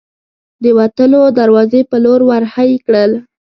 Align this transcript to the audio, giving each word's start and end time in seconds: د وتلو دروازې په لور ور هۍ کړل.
د 0.63 0.65
وتلو 0.77 1.21
دروازې 1.39 1.81
په 1.89 1.97
لور 2.03 2.21
ور 2.29 2.43
هۍ 2.55 2.71
کړل. 2.85 3.11